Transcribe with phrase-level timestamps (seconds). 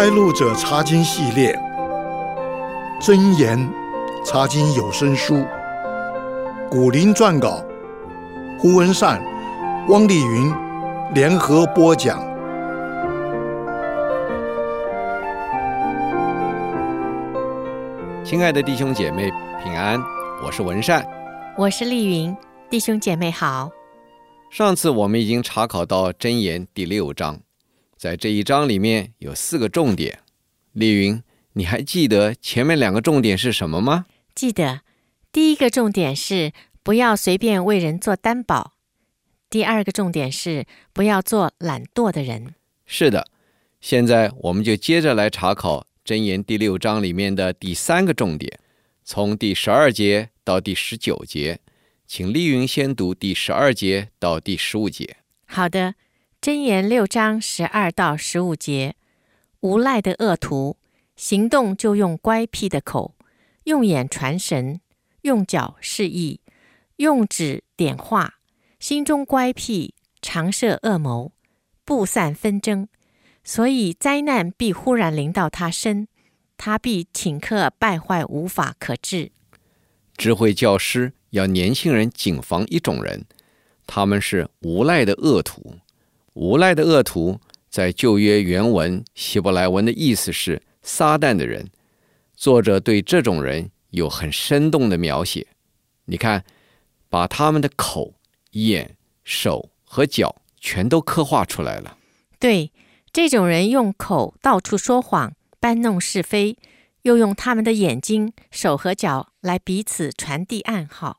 [0.00, 1.58] 开路者查经系列，
[3.00, 3.58] 真言
[4.24, 5.44] 查经有声书，
[6.70, 7.64] 古林撰稿，
[8.60, 9.20] 胡文善、
[9.88, 10.54] 汪丽云
[11.14, 12.20] 联合播讲。
[18.24, 19.28] 亲爱的弟兄姐妹
[19.64, 20.00] 平安，
[20.44, 21.04] 我是文善，
[21.56, 22.36] 我是丽云，
[22.70, 23.68] 弟兄姐妹好。
[24.48, 27.40] 上次我们已经查考到箴言第六章。
[27.98, 30.20] 在这一章里面有四个重点，
[30.70, 31.20] 丽云，
[31.54, 34.06] 你还记得前面两个重点是什么吗？
[34.36, 34.82] 记得，
[35.32, 36.52] 第一个重点是
[36.84, 38.74] 不要随便为人做担保，
[39.50, 42.54] 第二个重点是不要做懒惰的人。
[42.86, 43.26] 是的，
[43.80, 48.60] 现在我们就接着来查考箴言第六章里面的第三个重点，
[49.02, 51.58] 从第十二节到第十九节，
[52.06, 55.16] 请丽云先读第十二节到第十五节。
[55.46, 55.96] 好的。
[56.40, 58.94] 箴言六章十二到十五节：
[59.58, 60.76] 无赖的恶徒，
[61.16, 63.16] 行动就用乖僻的口，
[63.64, 64.80] 用眼传神，
[65.22, 66.40] 用脚示意，
[66.96, 68.34] 用指点画，
[68.78, 71.32] 心中乖僻，常设恶谋，
[71.84, 72.86] 布散纷争，
[73.42, 76.06] 所以灾难必忽然临到他身，
[76.56, 79.32] 他必顷刻败坏，无法可治。
[80.16, 83.24] 智慧教师要年轻人谨防一种人，
[83.88, 85.74] 他们是无赖的恶徒。
[86.38, 91.68] 无赖的恶徒，在旧约原文希伯来文的意思是撒旦的人。
[92.36, 95.48] 作者对这种人有很生动的描写。
[96.04, 96.44] 你看，
[97.08, 98.14] 把他们的口、
[98.52, 101.98] 眼、手和脚全都刻画出来了。
[102.38, 102.70] 对，
[103.12, 106.56] 这种人用口到处说谎，搬弄是非，
[107.02, 111.18] 又用他们的眼睛、手和脚来彼此传递暗号，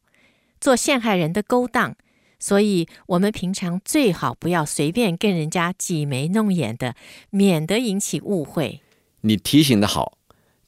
[0.62, 1.98] 做陷害人的勾当。
[2.42, 6.96] 所以，我们平常最好不要随便跟人家挤眉弄眼的，
[7.32, 8.80] 免得引起误会。
[9.22, 10.18] 你提醒的好，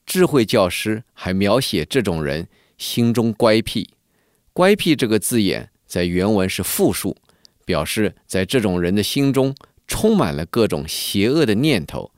[0.05, 3.91] 智慧教师还描写这种人心中乖僻。
[4.51, 7.15] 乖僻这个字眼在原文是复数，
[7.63, 9.55] 表示在这种人的心中
[9.87, 12.11] 充满了各种邪恶的念头，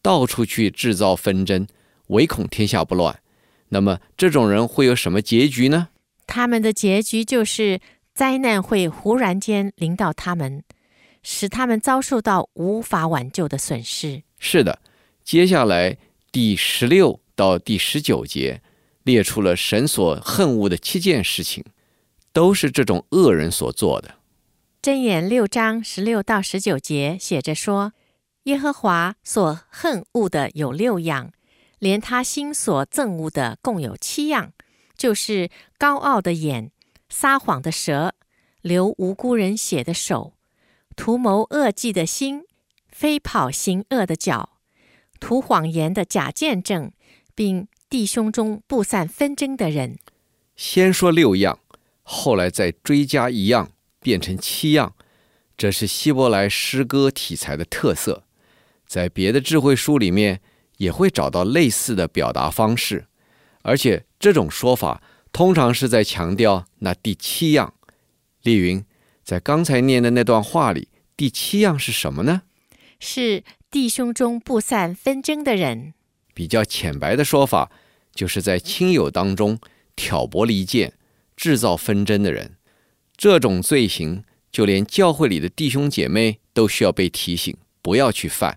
[0.00, 1.66] 到处去制造纷争，
[2.06, 3.20] 唯恐天下不乱。
[3.68, 5.88] 那么，这种人会有什么结局呢？
[6.26, 7.78] 他们的结局就是。
[8.14, 10.62] 灾难会忽然间临到他们，
[11.24, 14.22] 使他们遭受到无法挽救的损失。
[14.38, 14.78] 是的，
[15.24, 15.98] 接下来
[16.30, 18.62] 第十六到第十九节
[19.02, 21.64] 列出了神所恨恶的七件事情，
[22.32, 24.14] 都是这种恶人所做的。
[24.80, 27.94] 箴言六章十六到十九节写着说
[28.44, 31.32] ：“耶和华所恨恶的有六样，
[31.80, 34.52] 连他心所憎恶的共有七样，
[34.96, 36.70] 就是高傲的眼。”
[37.16, 38.12] 撒谎的舌，
[38.60, 40.34] 流无辜人血的手，
[40.96, 42.42] 图谋恶计的心，
[42.88, 44.58] 飞跑行恶的脚，
[45.20, 46.90] 图谎言的假见证，
[47.32, 49.96] 并弟兄中布散纷争的人。
[50.56, 51.60] 先说六样，
[52.02, 53.70] 后来再追加一样，
[54.00, 54.96] 变成七样。
[55.56, 58.24] 这是希伯来诗歌题材的特色，
[58.88, 60.40] 在别的智慧书里面
[60.78, 63.06] 也会找到类似的表达方式，
[63.62, 65.00] 而且这种说法。
[65.34, 67.74] 通常是在强调那第七样。
[68.42, 68.84] 丽云
[69.24, 70.86] 在刚才念的那段话里，
[71.16, 72.42] 第七样是什么呢？
[73.00, 75.94] 是弟兄中不散纷争的人。
[76.32, 77.72] 比较浅白的说法，
[78.14, 79.58] 就是在亲友当中
[79.96, 80.92] 挑拨离间、
[81.36, 82.54] 制造纷争的人。
[83.16, 88.56] 这种罪行，就连教会里的弟兄姐妹都需要被提醒，不要去犯。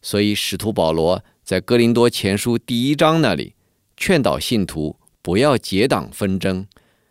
[0.00, 3.52] 所以，使徒保罗在哥林多前书第一章那里
[3.94, 4.97] 劝导信徒。
[5.22, 6.66] 不要结党纷争。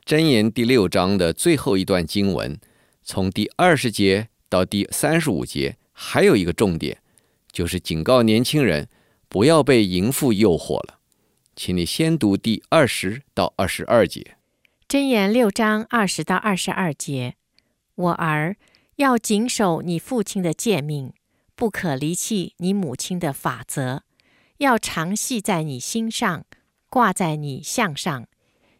[0.05, 2.59] 箴言第六章的最后一段经文，
[3.03, 6.97] 从第二十节到第三十五节，还有一个重点，
[7.51, 8.87] 就是警告年轻人
[9.27, 10.99] 不要被淫妇诱惑了。
[11.55, 14.37] 请你先读第二十到二十二节。
[14.87, 17.35] 箴言六章二十到二十二节：
[17.95, 18.55] 我儿，
[18.95, 21.11] 要谨守你父亲的诫命，
[21.55, 24.03] 不可离弃你母亲的法则，
[24.59, 26.45] 要常系在你心上。
[26.89, 28.27] 挂在你项上，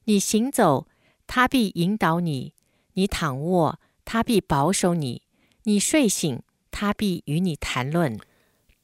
[0.06, 0.88] 你行走，
[1.28, 2.54] 他必引导你；
[2.94, 5.22] 你躺卧，他必保守你；
[5.64, 8.18] 你睡醒，他必与你谈论。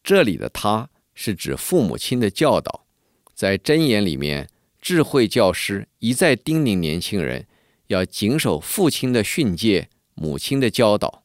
[0.03, 2.85] 这里的“他”是指父母亲的教导。
[3.33, 4.49] 在箴言里面，
[4.81, 7.47] 智慧教师一再叮咛年轻人
[7.87, 11.23] 要谨守父亲的训诫、母亲的教导。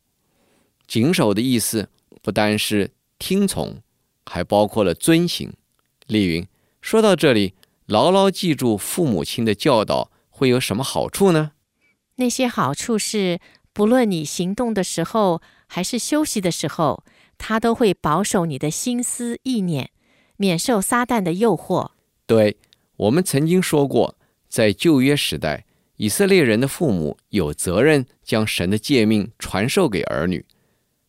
[0.86, 1.90] 谨守的意思
[2.22, 3.82] 不单是听从，
[4.24, 5.52] 还包括了遵行。
[6.06, 6.46] 丽云
[6.80, 7.54] 说到这里。
[7.88, 11.52] 牢牢记住父母亲的教导会有什么好处呢？
[12.16, 13.40] 那些好处是，
[13.72, 17.02] 不论你行动的时候还是休息的时候，
[17.38, 19.90] 他都会保守你的心思意念，
[20.36, 21.92] 免受撒旦的诱惑。
[22.26, 22.58] 对，
[22.98, 24.18] 我们曾经说过，
[24.50, 25.64] 在旧约时代，
[25.96, 30.44] 以色列人的父母有责任将神的诫命传授给儿女，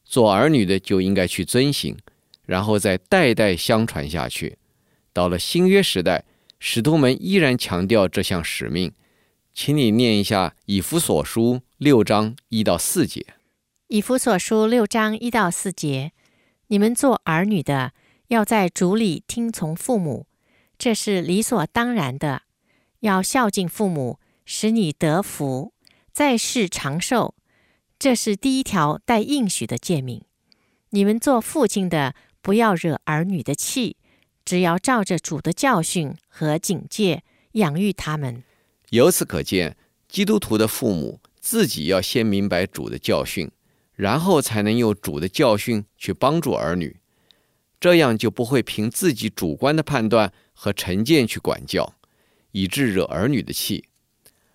[0.06, 1.98] 做儿女的就应该去遵行，
[2.46, 4.58] 然后再代代相传下去。
[5.12, 6.24] 到了新约时代，
[6.60, 8.94] 使徒们依然强调这项使命。
[9.54, 13.22] 请你念一下《以弗所书》六章一到四节。
[13.88, 16.12] 《以弗所书》六章一到四节，
[16.68, 17.94] 你们做儿女的，
[18.28, 20.28] 要在主里听从父母，
[20.78, 22.44] 这是理所当然的。
[23.00, 25.74] 要孝敬父母，使你得福，
[26.14, 27.36] 在世长寿。
[27.98, 30.22] 这是第一条带应许的诫命。
[30.92, 33.98] 你们做父亲的，不要惹儿女的气，
[34.50, 38.42] 只要照着主的教训和警戒养育他们。
[38.90, 43.52] 由此可见，基督徒的父母自己要先明白主的教训，
[43.94, 46.98] 然后才能用主的教训去帮助儿女，
[47.80, 51.94] 这样就不会凭自己主观的判断和成见去管教，
[52.52, 53.86] 以致惹儿女的气。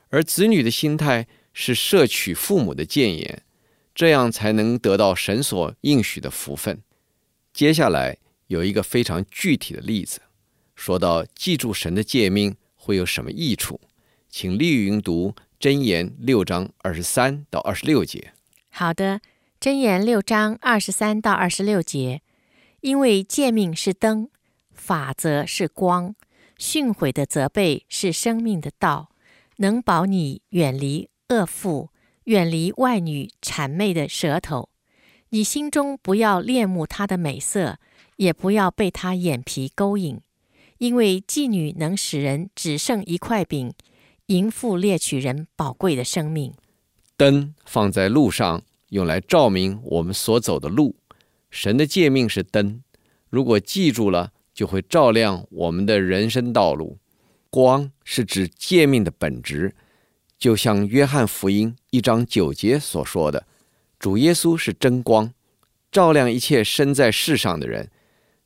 [0.09, 3.45] 而子女的心态是摄取父母的谏言，
[3.95, 6.83] 这样才能得到神所应许的福分。
[7.53, 10.21] 接下来有一个非常具体的例子，
[10.75, 13.81] 说到记住神的诫命会有什么益处。
[14.29, 18.33] 请丽云读箴言六章二十三到二十六节。
[18.69, 19.21] 好的，
[19.61, 22.21] 箴言六章二十三到二十六节，
[22.81, 24.29] 因为诫命是灯，
[24.73, 26.17] 法则是光，
[26.59, 29.11] 训诲的责备是生命的道，
[29.59, 31.91] 能保你远离恶妇，
[32.25, 34.69] 远离外女谄媚的舌头。
[35.31, 37.79] 你心中不要恋慕她的美色，
[38.17, 40.21] 也不要被他眼皮勾引，
[40.79, 43.73] 因为妓女能使人只剩一块饼。
[44.29, 46.55] 淫妇猎取人宝贵的生命。
[47.15, 50.97] 灯放在路上，用来照明我们所走的路。
[51.51, 52.83] 神的诫命是灯，
[53.29, 56.97] 如果记住了，就会照亮我们的人生道路。
[57.51, 59.77] 光是指诫命的本质，
[60.39, 63.47] 就像约翰福音一章九节所说的
[64.01, 65.33] ：“主耶稣是真光，
[65.93, 67.91] 照亮一切生在世上的人。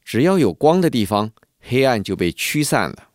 [0.09, 3.11] 只要有光的地方，黑暗就被驱散了。”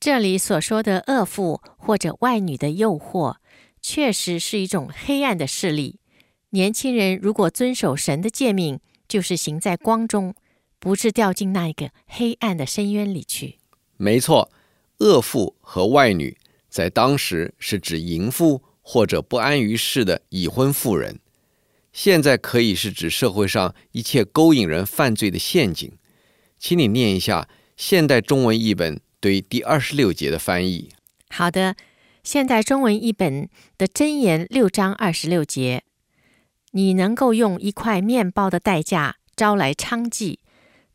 [0.00, 3.36] 这里所说的恶妇或者外女的诱惑，
[3.82, 6.00] 确实是一种黑暗的势力。
[6.50, 10.34] 年轻人如果遵守神的诫命，就是行在光中，
[10.78, 13.58] 不致掉进那一个黑暗的深渊里去。
[13.98, 14.50] 没错，
[15.00, 16.38] 恶妇和外女
[16.70, 21.18] 在当时是指淫妇或者不安于世的已婚妇人，
[21.92, 25.92] 现在可以是指社会上一切勾引人犯罪的陷阱。
[26.58, 29.00] 请你念一下现代中文译本。
[29.20, 30.90] 对第二十六节的翻译。
[31.28, 31.74] 好的，
[32.22, 35.82] 现代中文译本的箴言六章二十六节，
[36.70, 40.36] 你能够用一块面包的代价招来娼妓，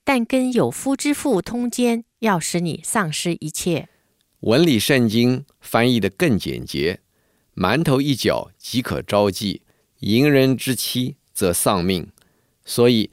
[0.06, 3.90] 但跟有夫之妇通奸，要使你丧失一切。
[4.40, 7.02] 文理圣经翻译得更简洁：
[7.54, 9.60] 馒头一角即可招妓，
[10.00, 12.08] 淫人之妻则丧命。
[12.64, 13.12] 所以，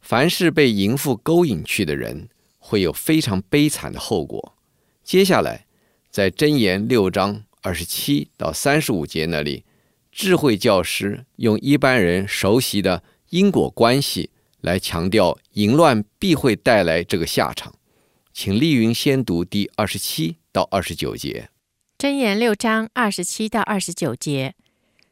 [0.00, 4.56] 凡是被淫妇勾引去的人，会有非常悲惨的后果。
[5.04, 5.66] 接下来，
[6.10, 9.64] 在箴言六章二十七到三十五节那里，
[10.10, 14.30] 智慧教师用一般人熟悉的因果关系
[14.60, 17.74] 来强调淫乱必会带来这个下场。
[18.32, 21.50] 请丽云先读第二十七到二十九节。
[21.98, 24.54] 箴言六章二十七到二十九节：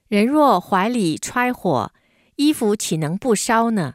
[0.09, 1.92] 人若怀里揣火，
[2.37, 3.95] 衣服岂能不烧呢？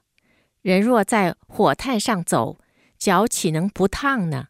[0.63, 2.57] 人若在火炭上走，
[2.97, 4.47] 脚岂能不烫呢？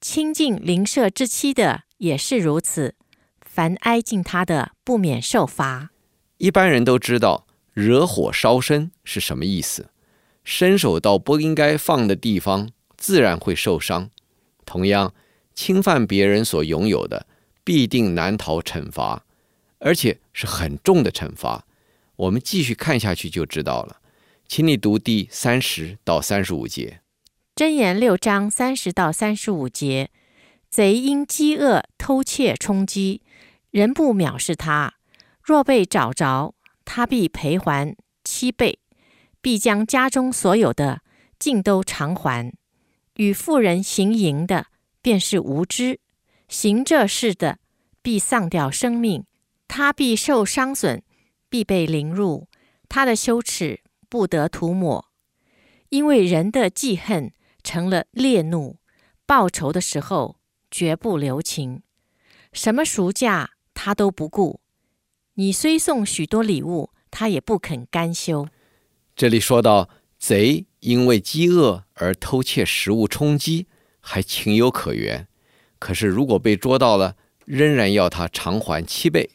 [0.00, 2.96] 亲近邻舍之妻的也是如此，
[3.42, 5.90] 凡挨近他的，不免受罚。
[6.38, 9.90] 一般人都知道惹火烧身是什么意思，
[10.42, 14.10] 伸手到不应该放的地方，自然会受伤。
[14.66, 15.14] 同样，
[15.54, 17.28] 侵犯别人所拥有的，
[17.62, 19.24] 必定难逃惩罚，
[19.78, 21.64] 而且是很重的惩罚。
[22.16, 23.97] 我们继续看下去就知道了。
[24.48, 27.02] 请你读第三十到三十五节。
[27.54, 30.10] 箴言六章三十到三十五节：
[30.70, 33.20] 贼因饥饿偷窃充饥，
[33.70, 34.94] 人不藐视他；
[35.42, 36.54] 若被找着，
[36.86, 38.78] 他必赔还七倍，
[39.42, 41.02] 必将家中所有的
[41.38, 42.50] 尽都偿还。
[43.16, 44.68] 与妇人行淫的，
[45.02, 45.98] 便是无知；
[46.48, 47.58] 行这事的，
[48.00, 49.26] 必丧掉生命。
[49.68, 51.02] 他必受伤损，
[51.50, 52.48] 必被凌辱，
[52.88, 55.06] 他的羞耻不得涂抹，
[55.88, 57.32] 因为人的记恨。
[57.64, 58.78] 成了烈怒，
[59.26, 60.38] 报仇的时候
[60.70, 61.82] 绝不留情，
[62.52, 64.60] 什么赎价他都不顾。
[65.34, 68.48] 你虽送许多礼物，他也不肯甘休。
[69.14, 73.66] 这里说到贼因为饥饿而偷窃食物充饥，
[74.00, 75.28] 还情有可原。
[75.78, 79.28] 可是如果被捉到了，仍然要他偿还七倍。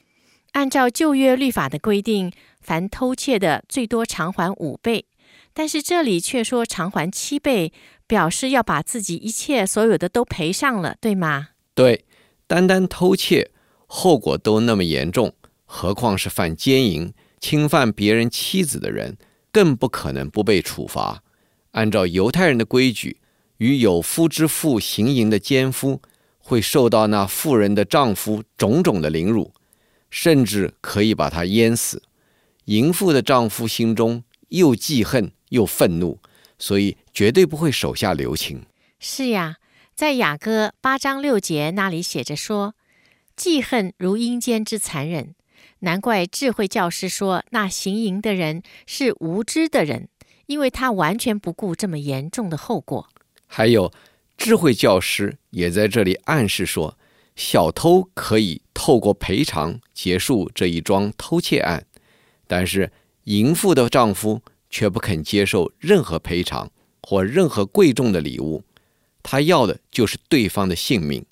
[0.53, 2.32] 按照旧约律法的规定，
[2.63, 5.05] 凡偷窃的最多偿还五倍，
[5.53, 7.74] 但是这里却说偿还七倍，
[8.08, 11.50] 表示要把自己一切所有的都赔上了，对吗？
[11.75, 12.05] 对，
[12.48, 13.51] 单单偷窃，
[13.86, 15.34] 后果都那么严重，
[15.65, 19.17] 何况是犯奸淫、侵犯别人妻子的人，
[19.51, 21.22] 更不可能不被处罚。
[21.72, 23.17] 按照犹太人的规矩，
[23.58, 26.01] 与有夫之妇行淫的奸夫，
[26.38, 29.51] 会受到那妇人的丈夫种种的凌辱。
[30.15, 32.03] 甚至可以把他淹死。
[32.65, 36.20] 淫妇的丈夫心中又记恨又愤怒，
[36.58, 38.65] 所以绝对不会手下留情。
[39.00, 39.58] 是呀，
[39.93, 42.75] 在雅歌八章六节那里写着说
[43.36, 45.36] ：“记恨如阴间之残忍。”
[45.79, 50.08] 难怪智慧教师说那行淫的人是无知的人，
[50.46, 53.10] 因为他完全不顾这么严重的后果。
[53.48, 53.91] 还有，
[54.38, 56.98] 智慧教师也在这里暗示说。
[57.36, 61.84] 小偷可以透过赔偿结束这一桩偷窃案，
[62.48, 62.92] 但是
[63.26, 66.72] 淫妇的丈夫却不肯接受任何赔偿
[67.02, 68.64] 或任何贵重的礼物，
[69.22, 71.26] 他要的就是对方的性命。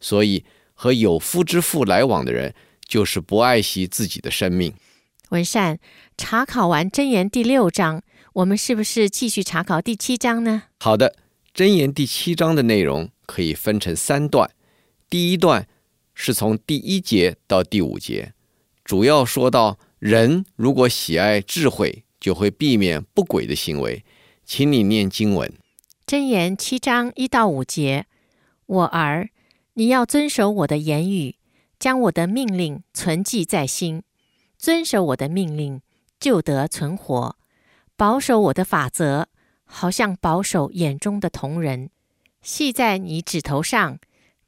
[0.00, 0.44] 所以
[0.74, 2.54] 和有夫之妇来往的人，
[2.86, 4.74] 就是不爱惜自己的生命。
[5.30, 5.78] 文善，
[6.16, 8.02] 查考完真言第六章，
[8.34, 10.64] 我们是不是继续查考第七章呢？
[10.80, 11.16] 好的，
[11.54, 14.50] 真言第七章的内容可以分成三段。
[15.08, 15.66] 第一段
[16.14, 18.34] 是从第一节到第五节，
[18.84, 24.04] 主要说到人如果喜爱智慧，就会避免不轨的行为。
[24.44, 25.50] 请你念经文，
[26.06, 28.04] 箴言七章一到五节：
[28.66, 29.30] 我儿，
[29.72, 31.36] 你要遵守我的言语，
[31.78, 34.02] 将我的命令存记在心，
[34.58, 35.80] 遵守我的命令，
[36.20, 37.36] 就得存活；
[37.96, 39.28] 保守我的法则，
[39.64, 41.88] 好像保守眼中的瞳人，
[42.42, 43.98] 系在你指头上。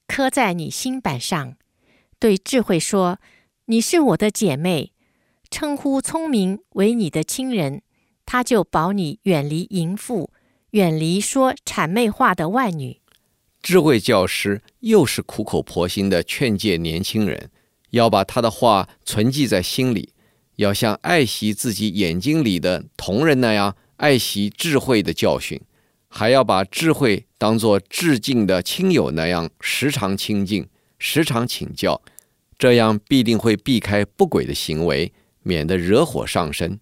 [0.07, 1.57] 刻在你心板上，
[2.19, 3.19] 对智慧说
[3.65, 4.93] ：“你是我的姐妹。”
[5.50, 7.83] 称呼聪明为你的亲人，
[8.25, 10.31] 他就保你远离淫妇，
[10.71, 13.00] 远离说谄媚话的外女。
[13.62, 17.50] 智慧教师又是苦口婆心的劝诫年轻人，
[17.91, 20.12] 要把他的话存记在心里，
[20.57, 25.61] 要像爱惜自己眼睛里的瞳人那样爱惜智慧的教训。
[26.09, 30.67] 还要把智慧当作致敬的亲友那样时常亲近，
[30.99, 32.00] 时常请教，
[32.57, 35.12] 这样必定会避开不轨的行为，
[35.47, 36.81] 免得惹火上身。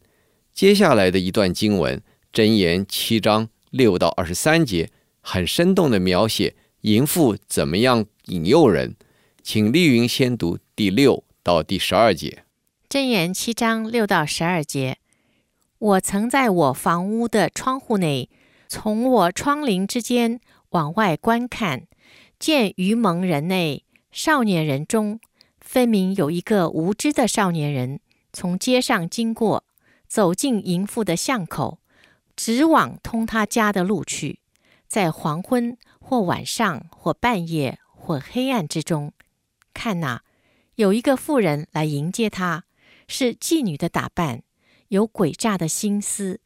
[0.54, 2.02] 接下来的一段经文，
[2.32, 4.90] 箴言七章六到二十三节，
[5.20, 8.96] 很生动地描写淫妇怎么样引诱人。
[9.42, 12.44] 请丽云先读第六到第十二节。
[12.88, 14.96] 箴言七章六到十二节，
[15.78, 18.30] 我曾在我房屋的窗户内。
[18.66, 20.40] 从我窗棂之间
[20.70, 21.82] 往外观看，
[22.38, 25.20] 见愚蒙人内少年人中，
[25.60, 28.00] 分明有一个无知的少年人，
[28.34, 29.64] 从街上经过，
[30.08, 31.78] 走进淫妇的巷口，
[32.34, 34.40] 直往通他家的路去。
[34.88, 39.12] 在黄昏或晚上或半夜或黑暗之中，
[39.72, 40.24] 看哪，
[40.74, 42.64] 有一个妇人来迎接他，
[43.06, 44.42] 是妓女的打扮，
[44.88, 46.40] 有诡诈的心思。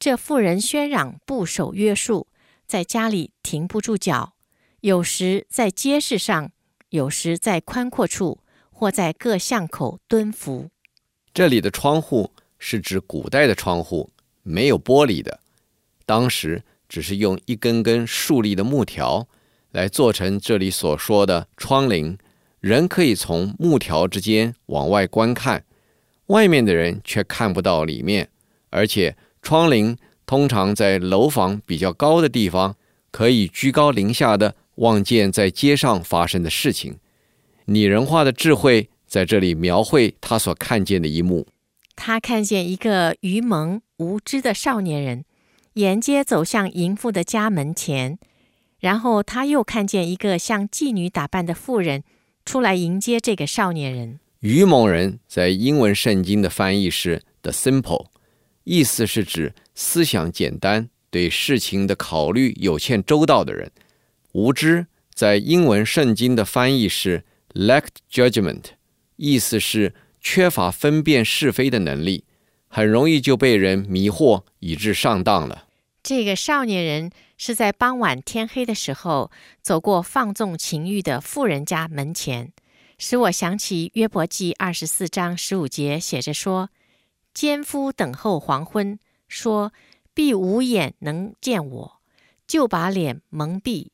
[0.00, 2.26] 这妇人喧嚷，不守约束，
[2.66, 4.34] 在家里停不住脚，
[4.80, 6.50] 有时在街市上，
[6.88, 8.40] 有时在宽阔处，
[8.72, 10.70] 或在各巷口蹲伏。
[11.32, 14.10] 这里的窗户是指古代的窗户，
[14.42, 15.40] 没有玻璃的，
[16.04, 19.26] 当时只是用一根根竖立的木条
[19.72, 22.18] 来做成这里所说的窗棂，
[22.60, 25.64] 人可以从木条之间往外观看，
[26.26, 28.28] 外面的人却看不到里面，
[28.70, 29.16] 而且。
[29.42, 29.96] 窗棂
[30.26, 32.76] 通常在楼房比较高的地方，
[33.10, 36.98] 可以居高临下的望见在街上发生的事情。
[37.64, 41.48] 拟人化的智慧在这里描绘他所看见的一幕。
[41.96, 45.24] 他看见一个愚蒙无知的少年人
[45.74, 48.18] 沿街走向淫妇的家门前，
[48.78, 52.04] 然后他又看见一个像妓女打扮的妇人
[52.44, 54.20] 出来迎接这个少年人。
[54.38, 58.06] 愚蒙人在英文圣经的翻译是 “the simple”。
[58.62, 63.72] 意思是指思想简单、对事情的考虑有欠周到的人。
[64.32, 67.24] 无知在英文圣经的翻译是
[67.54, 68.62] lacked judgment，
[69.20, 72.24] 意思是缺乏分辨是非的能力，
[72.68, 75.66] 很容易就被人迷惑，以致上当了。
[76.02, 82.52] 这个少年人是在傍晚天黑的时候走过放纵情欲的富人家门前，
[82.96, 86.70] 使我想起约伯记二十四章十五节写着说。
[87.32, 88.98] 奸夫等候黄昏，
[89.28, 89.72] 说
[90.12, 92.00] ：“必无眼能见我，
[92.44, 93.90] 就把脸蒙蔽。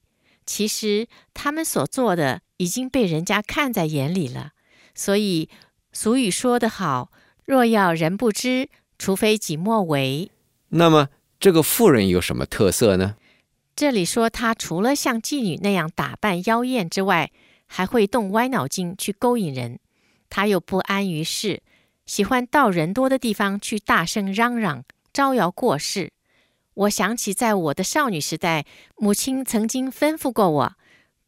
[0.47, 4.53] 其实他们所做的已经被人家看在眼里了。
[4.97, 5.49] 所以
[5.93, 7.13] 俗语说得好
[7.47, 10.33] ：“若要人不知，除非己莫为。”
[10.71, 13.15] 那么这个妇人有什么特色呢？
[13.77, 17.31] 这里说她除了像妓女那样打扮妖艳之外，
[17.67, 19.79] 还会动歪脑筋去勾引人。
[20.31, 21.63] 她又不安于室，
[22.07, 26.11] 喜欢到人多的地方去大声嚷嚷，招摇过市。
[26.75, 28.65] 我想起在我的少女时代，
[28.97, 30.73] 母亲曾经吩咐过我，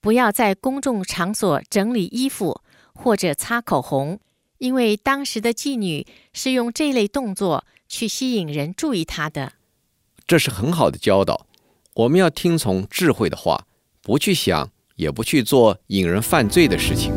[0.00, 2.62] 不要在公众场所整理衣服
[2.98, 4.18] 或者擦口红，
[4.58, 9.52] 因为当时的妓女是用这类动作去吸引人注意她的。
[10.26, 11.46] 这是很好的教导，
[11.94, 13.66] 我们要听从智慧的话，
[14.02, 17.12] 不去想，也不去做引人犯罪的事情。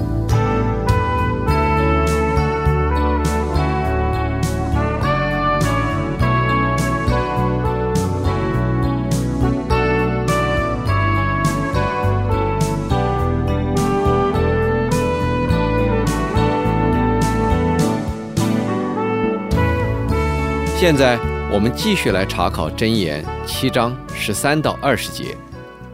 [20.81, 21.15] 现在
[21.53, 25.37] 我们继续来查考箴言七章十三到二十节，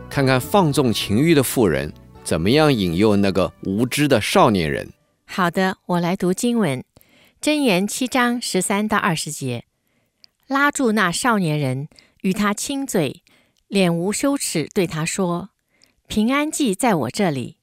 [0.10, 1.92] 看看放纵情欲的妇人
[2.24, 4.90] 怎么样引诱那个无知的少年人。
[5.26, 6.82] 好的，我来读经文，
[7.42, 9.66] 箴言七章十三到二十节，
[10.48, 11.90] 拉住那少年人，
[12.22, 13.24] 与他亲嘴，
[13.68, 15.50] 脸无羞耻，对他说
[16.08, 17.58] ：“平安记在我这里，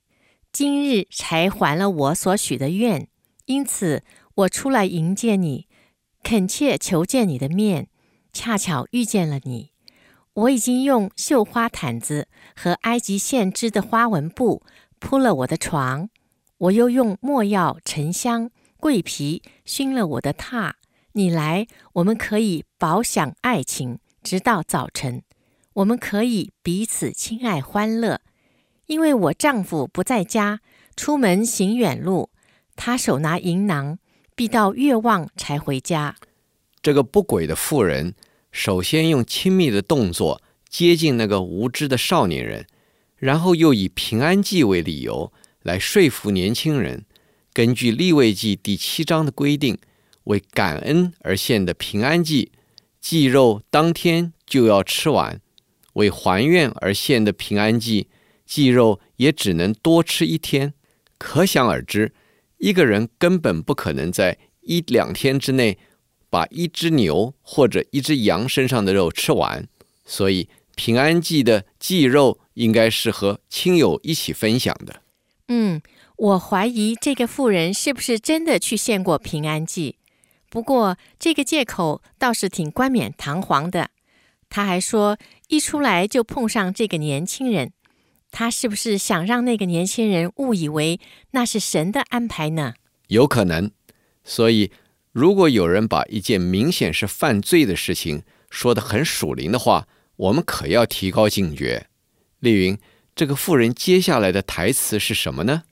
[0.52, 3.08] 今日才还了我所许的愿，
[3.46, 4.02] 因此
[4.34, 5.66] 我出来迎接你。”
[6.24, 7.88] 恳切求见你的面，
[8.32, 9.72] 恰巧遇见了你。
[10.32, 14.62] 我已经用绣花毯子和埃及线织的花纹布
[14.98, 16.08] 铺了我的床，
[16.56, 18.50] 我又用墨药、沉香、
[18.80, 20.72] 桂皮熏了我的榻。
[21.12, 25.22] 你来，我们可以饱享爱情，直到早晨。
[25.74, 28.22] 我们可以彼此亲爱欢乐，
[28.86, 30.60] 因为我丈夫不在家，
[30.96, 32.30] 出门行远路，
[32.74, 33.98] 他手拿银囊。
[34.34, 36.16] 必到月望才回家。
[36.82, 38.14] 这个不轨的妇人，
[38.50, 42.66] 首先用亲密的动作接近那个无知的少年人，
[43.16, 47.04] 然后又以平安祭为理由来说服年轻人。
[47.52, 49.78] 根据立位记第七章的规定，
[50.24, 52.50] 为感恩而献的平安祭，
[53.00, 55.38] 祭肉当天就要吃完；
[55.92, 58.08] 为还愿而献的平安祭，
[58.44, 60.74] 祭肉也只能多吃一天。
[61.16, 62.12] 可想而知。
[62.64, 65.76] 一个人根本不可能在一两天之内
[66.30, 69.68] 把一只牛或者一只羊身上的肉吃完，
[70.06, 75.02] 所以平安祭的祭肉应该是和亲友一起分享的。
[75.48, 75.82] 嗯，
[76.16, 79.98] 我怀疑这个妇人是不是真的去献过平安祭？
[80.48, 83.90] 不过这个借口倒是挺冠冕堂皇的。
[84.48, 87.72] 他还说一出来就碰上这个年轻人。
[88.36, 90.98] 他是不是想让那个年轻人误以为
[91.30, 92.74] 那是神的安排呢？
[93.06, 93.70] 有可能。
[94.24, 94.72] 所以，
[95.12, 101.86] 如果有人把一件明显是犯罪的事情说得很属灵的话，我们可要提高警觉。
[102.40, 102.76] 丽云，
[103.14, 105.62] 这个妇人接下来的台词是什么呢？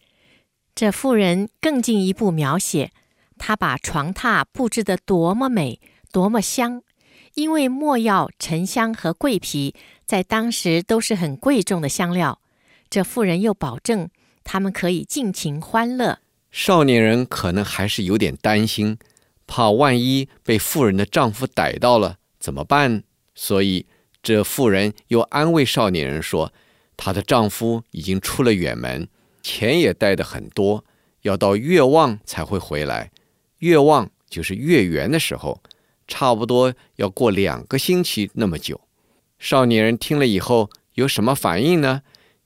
[0.73, 2.93] 这妇人更进一步描写，
[3.39, 5.81] 她把床榻布置得多么美，
[6.13, 6.83] 多么香，
[7.35, 9.75] 因为墨药、沉香和桂皮
[10.07, 12.39] 在当时都是很贵重的香料。
[12.93, 14.11] 这妇人又保证，
[14.45, 16.19] 他们可以尽情欢乐。
[16.51, 18.99] 少年人可能还是有点担心，
[19.47, 23.03] 怕万一被妇人的丈夫逮到了怎么办？
[23.35, 23.87] 所以
[24.23, 26.53] 这妇人又安慰少年人说，
[26.95, 29.09] 她的丈夫已经出了远门，
[29.41, 30.85] 钱也带得很多，
[31.23, 33.11] 要到月望才会回来。
[33.61, 35.63] 月望就是月圆的时候，
[36.07, 38.79] 差不多要过两个星期那么久。
[39.39, 42.03] 少年人听了以后有什么反应呢？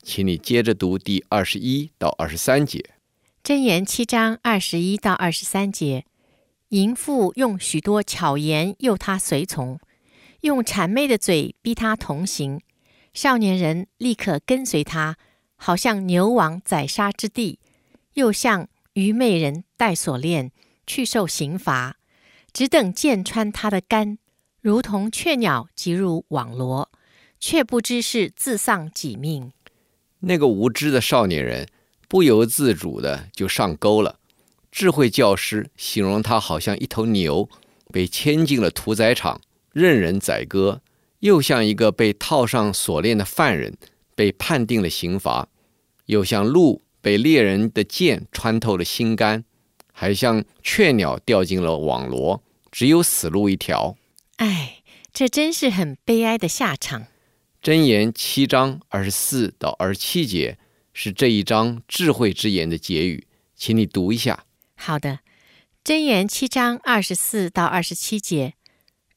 [0.07, 2.95] 请你接着读第二十一到二十三节，
[3.43, 6.05] 箴言七章二十一到二十三节。
[6.69, 9.81] 淫妇用许多巧言诱他随从，
[10.43, 12.61] 用谄媚的嘴逼他同行。
[13.15, 15.17] 少年人立刻跟随他，
[15.57, 17.59] 好像牛往宰杀之地，
[18.15, 20.53] 又像愚昧人带锁链
[20.87, 21.97] 去受刑罚，
[22.53, 24.19] 只等箭穿他的肝，
[24.61, 26.93] 如同雀鸟急入网罗，
[27.41, 29.51] 却不知是自丧己命。
[30.29, 31.69] 那个无知的少年人
[32.09, 34.19] 不由自主的就上钩了。
[34.73, 37.49] 智慧教师形容他好像一头牛
[37.93, 39.41] 被牵进了屠宰场，
[39.73, 40.81] 任人宰割；
[41.21, 43.79] 又像一个被套上锁链的犯人，
[44.17, 45.49] 被判定了刑罚；
[46.07, 49.45] 又像鹿被猎人的箭穿透了心肝；
[49.93, 53.97] 还像雀鸟掉进了网罗，只有死路一条。
[54.39, 57.07] 哎，这真是很悲哀的下场。
[57.67, 60.57] 箴言七章二十四到二十七节
[60.93, 63.27] 是这一章智慧之言的结语，
[63.57, 64.45] 请你读一下。
[64.77, 65.19] 好的，
[65.83, 68.55] 箴言七章二十四到二十七节，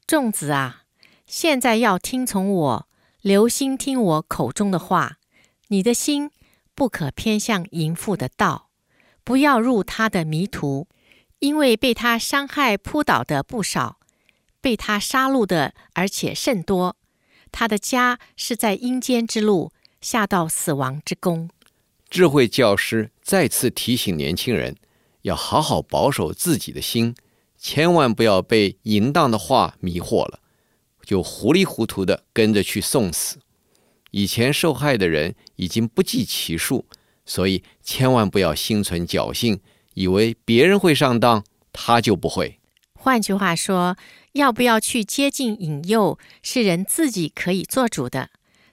[0.07, 0.85] 众子啊，
[1.27, 2.87] 现在要听从我，
[3.21, 5.19] 留心听我口中的话。
[5.67, 6.31] 你的心
[6.73, 8.71] 不可偏向淫妇的道，
[9.23, 10.87] 不要入他的迷途，
[11.37, 13.99] 因为被他伤害扑倒的不少，
[14.59, 16.95] 被他杀戮的而且甚多。
[17.51, 21.49] 他的家是在阴间之路，下到死亡之宫。
[22.09, 24.75] 智慧教师再次提醒年轻人，
[25.23, 27.15] 要好好保守自己的心，
[27.57, 30.39] 千万不要被淫荡的话迷惑了，
[31.03, 33.39] 就糊里糊涂的跟着去送死。
[34.11, 36.85] 以前受害的人已经不计其数，
[37.25, 39.59] 所以千万不要心存侥幸，
[39.93, 42.59] 以为别人会上当，他就不会。
[42.93, 43.95] 换句话说，
[44.39, 48.29] 要不要去接近引诱，是人自己可以做主的。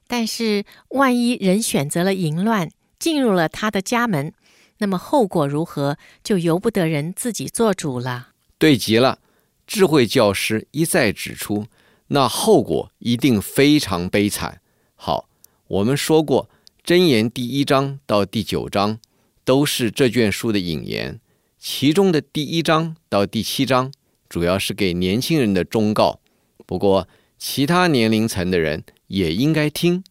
[0.06, 4.32] 但是，万一人选择了淫乱，进入了他的家门，
[4.78, 8.28] 那么后果如何，就由不得人自己做主了。
[8.58, 9.18] 对极了，
[9.66, 11.66] 智慧教师一再指出，
[12.08, 14.60] 那后果一定非常悲惨。
[14.94, 15.28] 好，
[15.66, 16.48] 我们说过，
[16.84, 19.00] 箴言第一章到第九章
[19.44, 21.18] 都是这卷书的引言，
[21.58, 23.92] 其中的第一章到第七章
[24.28, 26.20] 主要是给年轻人的忠告。
[26.66, 27.08] 不过，
[27.38, 30.02] 其他年龄层的人也应该听。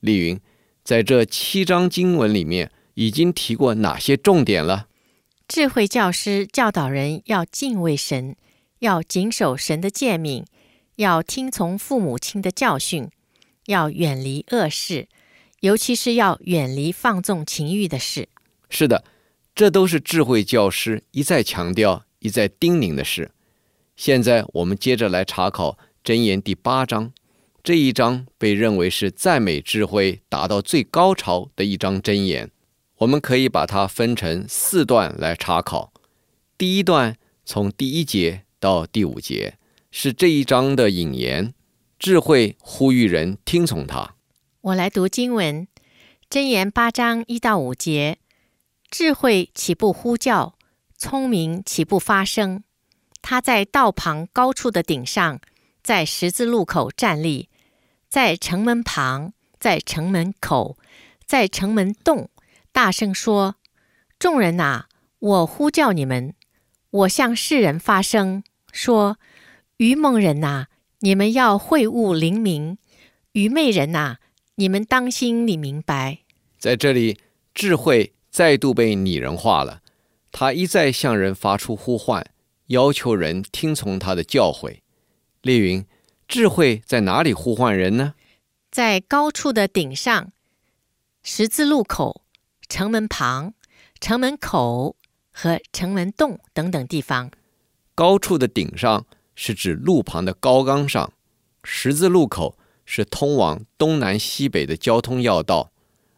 [0.00, 0.40] 丽云，
[0.82, 4.88] 在这七章经文里面已经提过哪些重点了？
[5.48, 8.36] 智慧教师教导人要敬畏神，
[8.80, 10.44] 要谨守神的诫命，
[10.96, 13.10] 要听从父母亲的教训。
[13.66, 15.08] 要远离恶事，
[15.60, 18.28] 尤其是要远离放纵情欲的事。
[18.68, 19.04] 是的，
[19.54, 23.30] 这都是智慧教师一再强调、一再叮咛的事。
[23.96, 27.12] 现在我们接着来查考箴言第八章，
[27.62, 32.50] 这一章被认为是赞美智慧达到最高潮的一章箴言。
[32.98, 35.92] 我们可以把它分成四段来查考。
[36.58, 39.58] 第一段从第一节到第五节
[39.90, 41.54] 是这一章的引言。
[41.96, 44.16] 智慧呼吁人听从他。
[44.60, 45.66] 我来读经文，
[46.28, 48.18] 箴言八章一到五节：
[48.90, 50.56] 智慧岂不呼叫？
[50.98, 52.62] 聪明岂不发声？
[53.26, 55.40] 他在道旁高处的顶上，
[55.82, 57.48] 在十字路口站立，
[58.10, 60.76] 在城门旁，在城门口，
[61.24, 62.28] 在城门洞，
[62.70, 63.56] 大声说
[64.20, 64.84] ：“众人呐，
[65.20, 66.34] 我呼叫你们，
[66.90, 69.16] 我向世人发声，说：
[69.78, 70.66] 愚蒙人呐。”
[71.00, 72.78] 你们要会悟灵明，
[73.32, 74.16] 愚昧人呐、
[74.54, 76.20] 你们当心里明白。
[76.58, 77.18] 在这里，
[77.52, 79.82] 智慧再度被拟人化了。
[80.32, 82.24] 他一再向人发出呼唤，
[82.66, 84.80] 要求人听从他的教诲。
[85.42, 85.86] 丽云，
[86.26, 88.14] 智慧在哪里呼唤人呢？
[88.70, 90.32] 在高处的顶上、
[91.22, 92.22] 十字路口、
[92.68, 93.54] 城门旁、
[94.00, 94.96] 城门口
[95.32, 97.30] 和城门洞等等地方。
[97.94, 99.06] 高处的顶上。
[99.36, 101.12] 是指路旁的高岗上，
[101.64, 105.72] 十字路口是通往东南西北的交通要道，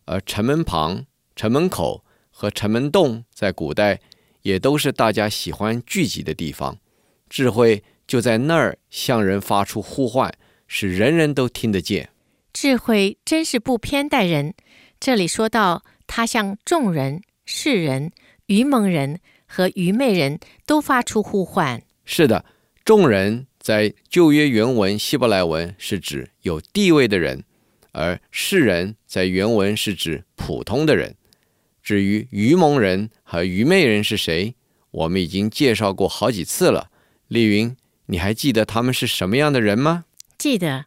[0.05, 4.03] 而城门旁、城门口和城门洞在古代
[4.47, 6.79] 也都是大家喜欢聚集的地方。
[7.29, 10.33] 智慧就在那儿向人发出呼唤，
[10.69, 12.11] 使人人都听得见。
[12.53, 14.55] 智慧真是不偏待人。
[15.01, 18.13] 这里说到，他向众人、世人、
[18.47, 21.83] 愚蒙人和愚昧人都发出呼唤。
[22.05, 22.45] 是的。
[22.85, 27.43] 众人在旧约原文希伯来文是指有地位的人，
[27.91, 31.17] 而世人在原文是指普通的人。
[31.87, 34.57] 至于愚蒙人和愚昧人是谁，
[34.91, 36.91] 我们已经介绍过好几次了。
[37.29, 40.07] 丽云，你还记得他们是什么样的人吗？
[40.37, 40.87] 记得，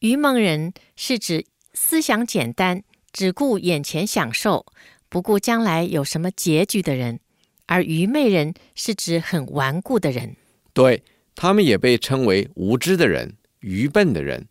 [0.00, 2.82] 愚蒙人是指思想简单、
[3.12, 4.66] 只顾眼前享受、
[5.08, 7.18] 不顾将来有什么结局的人；
[7.66, 10.34] 而愚昧人是指很顽固的人。
[10.72, 11.04] 对。
[11.36, 14.48] 他们也被称为无知的人、愚笨的人。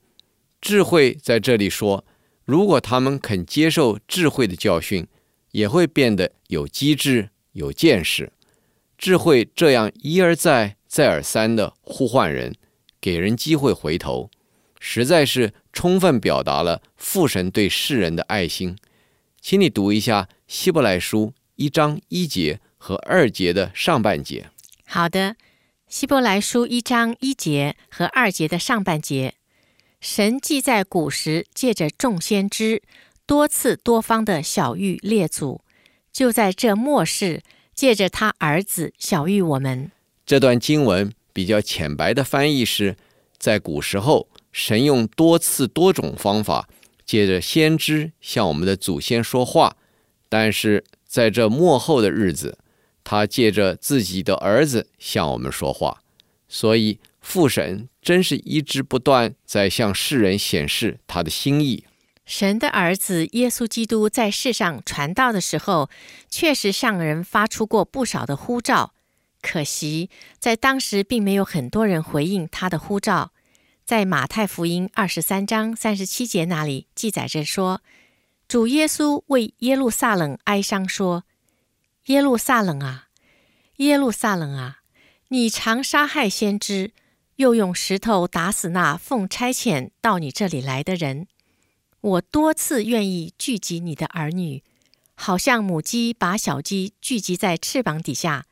[0.60, 2.04] 智慧在这里说，
[2.46, 5.06] 如果他们肯接受智慧的教训，
[5.52, 8.32] 也会变得有机智、有见识。
[8.98, 12.56] 智慧这样一而再、再而三地呼唤人，
[13.00, 14.30] 给人机会回头，
[14.80, 18.78] 实在是充分表达了父神对世人的爱心。
[19.40, 24.50] 请你读一下希伯来书一章一节和二节的上半节。
[24.86, 25.36] 好的。
[25.88, 29.34] 希伯来书一章一节和二节的上半节，
[30.00, 32.84] 神既在古时借着众先知
[33.30, 35.62] 多次多方的小玉列祖，
[36.12, 37.44] 就在这末世
[37.76, 39.92] 借着他儿子小玉我们。
[40.26, 42.98] 这段经文比较浅白的翻译是：
[43.38, 46.68] 在古时候，神用多次多种方法，
[47.06, 49.78] 借着先知向我们的祖先说话，
[50.28, 52.58] 但是在这末后的日子，
[53.04, 56.02] 他借着自己的儿子向我们说话。
[56.48, 61.84] 所以父神真是一直不断在向世人显示他的心意。
[62.30, 65.90] 神的儿子耶稣基督在世上传道的时候，
[66.30, 68.94] 确实向人发出过不少的呼召。
[69.42, 73.32] 可惜，在当时并没有很多人回应他的呼召。
[73.84, 77.82] 在马太福音二十三章三十七节那里记载着说
[78.48, 81.24] ：“主耶稣为耶路撒冷哀伤，说：
[82.06, 83.08] 耶路撒冷啊，
[83.78, 84.82] 耶路撒冷啊，
[85.30, 86.92] 你常杀害先知，
[87.38, 91.26] 又用石头打死那奉差遣到你这里来的人。
[92.02, 94.64] 我多次愿意聚集你的儿女，
[95.16, 98.46] 好像母鸡把小鸡聚集在翅膀底下。”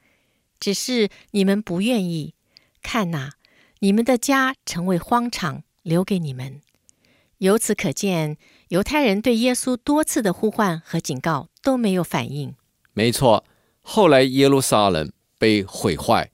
[0.60, 2.34] 只是你们不愿意
[2.82, 3.34] 看呐，
[3.80, 6.62] 你们的家成为荒场，留给你们。
[7.38, 8.38] 由此可见，
[8.70, 12.56] 犹太人对耶稣多次的呼唤和警告都没有反应。
[12.94, 13.46] 没错，
[13.82, 16.32] 后来耶路撒冷被毁坏，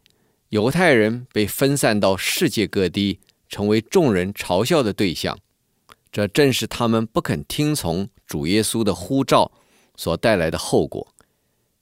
[0.48, 5.38] 犹太人被分散到世界各地，成为众人嘲笑的对象。
[6.14, 9.52] 这正是他们不肯听从主耶稣的呼召
[9.98, 11.12] 所带来的后果。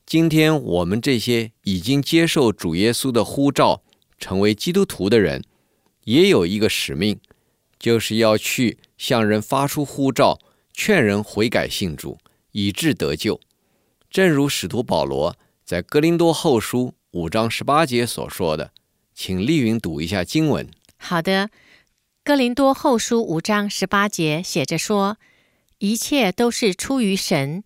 [0.06, 3.84] 今天我们这些已经接受主耶稣的呼召，
[4.18, 5.44] 成为基督徒的人，
[6.06, 7.20] 也有一个使命，
[7.78, 10.40] 就是要去向人发出呼召，
[10.72, 12.18] 劝人悔改信主，
[12.54, 13.38] 以致得救。
[14.10, 18.72] 正如使徒保罗在哥林多后书五章十八节所说的，
[19.14, 20.70] 请丽云读一下经文。
[20.96, 21.50] 好的，
[22.24, 25.18] 哥林多后书五章十八节写着说
[25.80, 27.64] ：“一切都是出于神。”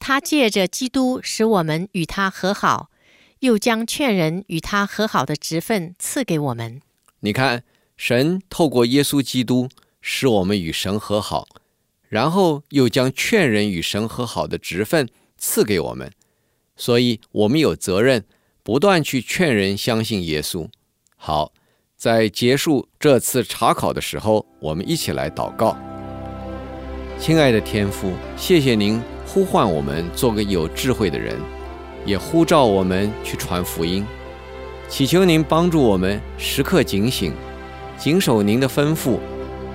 [0.00, 2.88] 他借着基督使我们与他和好，
[3.40, 6.80] 又将劝人与他和好的职分赐给我们。
[7.20, 7.64] 你看，
[7.98, 9.68] 神透过耶稣基督
[10.00, 11.46] 使我们与神和好，
[12.08, 16.10] 然后又将劝人与神和好的职分赐给我们，
[16.76, 18.24] 所以我们有责任
[18.62, 20.70] 不断去劝人相信耶稣。
[21.14, 21.52] 好，
[21.98, 25.76] 在结束这次查考的时候，我们一起来祷告。
[27.18, 29.02] 亲爱的天父，谢谢您。
[29.26, 31.36] 呼唤我们做个有智慧的人，
[32.06, 34.06] 也呼召我们去传福音。
[34.88, 37.32] 祈求您帮助我们时刻警醒，
[37.98, 39.18] 谨守您的吩咐，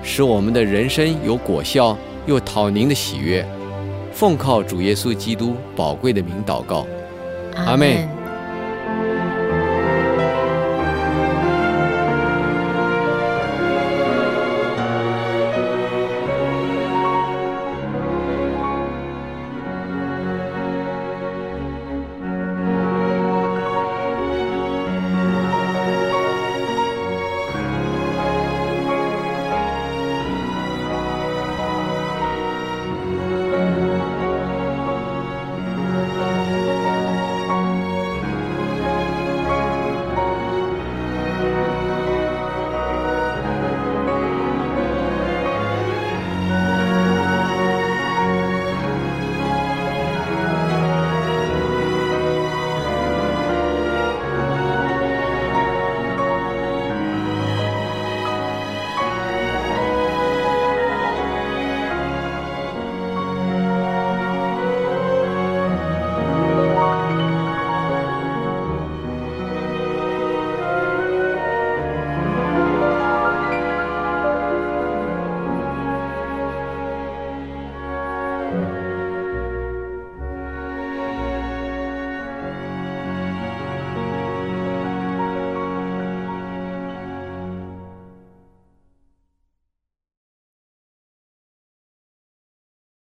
[0.02, 3.46] 使我们的人生有果效，又讨您的喜悦。
[4.12, 6.86] 奉靠主耶稣基督宝贵的名祷告，
[7.54, 8.23] 阿门。